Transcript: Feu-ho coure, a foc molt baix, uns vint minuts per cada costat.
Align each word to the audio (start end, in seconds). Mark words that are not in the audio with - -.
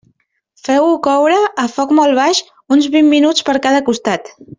Feu-ho 0.67 0.93
coure, 1.07 1.35
a 1.63 1.65
foc 1.73 1.93
molt 1.99 2.17
baix, 2.21 2.39
uns 2.77 2.89
vint 2.97 3.07
minuts 3.13 3.47
per 3.51 3.55
cada 3.67 3.83
costat. 3.91 4.33